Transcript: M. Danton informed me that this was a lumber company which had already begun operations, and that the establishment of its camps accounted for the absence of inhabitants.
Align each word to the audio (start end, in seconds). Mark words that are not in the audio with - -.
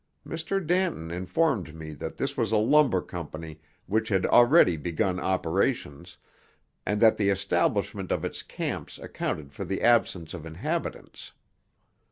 M. 0.25 0.35
Danton 0.65 1.11
informed 1.11 1.75
me 1.75 1.93
that 1.93 2.17
this 2.17 2.35
was 2.35 2.51
a 2.51 2.57
lumber 2.57 3.01
company 3.03 3.59
which 3.85 4.09
had 4.09 4.25
already 4.25 4.75
begun 4.75 5.19
operations, 5.19 6.17
and 6.87 6.99
that 7.01 7.17
the 7.17 7.29
establishment 7.29 8.11
of 8.11 8.25
its 8.25 8.41
camps 8.41 8.97
accounted 8.97 9.53
for 9.53 9.63
the 9.63 9.83
absence 9.83 10.33
of 10.33 10.43
inhabitants. 10.43 11.33